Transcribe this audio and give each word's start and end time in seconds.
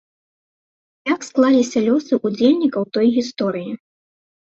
Як 1.11 1.27
склаліся 1.29 1.85
лёсы 1.91 2.13
ўдзельнікаў 2.25 2.83
той 2.99 3.07
гісторыі? 3.23 3.71